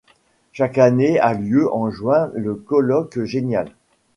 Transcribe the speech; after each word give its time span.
Chaque 0.51 0.79
année 0.79 1.19
a 1.19 1.35
lieu 1.35 1.71
en 1.71 1.91
juin 1.91 2.31
le 2.33 2.55
Colloque 2.55 3.23
Genial. 3.23 3.69